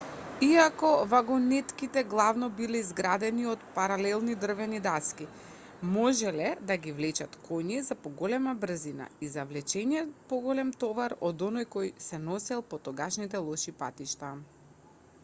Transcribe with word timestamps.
иако 0.45 0.87
вагонетките 1.09 2.01
главно 2.13 2.47
биле 2.59 2.79
изградени 2.85 3.43
од 3.49 3.65
паралелни 3.75 4.37
дрвени 4.43 4.79
даски 4.85 5.27
можеле 5.89 6.47
да 6.71 6.77
ги 6.87 6.93
влечат 7.01 7.37
коњи 7.49 7.77
за 7.89 7.97
поголема 8.07 8.55
брзина 8.63 9.09
и 9.27 9.29
за 9.35 9.45
влечење 9.51 10.01
поголем 10.33 10.71
товар 10.85 11.15
од 11.31 11.43
оној 11.49 11.67
кој 11.77 11.93
се 12.07 12.19
носел 12.31 12.65
по 12.73 12.81
тогашните 12.89 13.43
лоши 13.51 13.75
патишта 13.83 14.31